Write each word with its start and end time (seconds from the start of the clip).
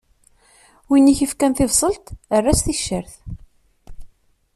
Win 0.89 1.11
i 1.11 1.13
k-ifkan 1.17 1.51
tibṣelt, 1.53 2.05
err-as 2.35 2.59
ticcert. 2.61 3.13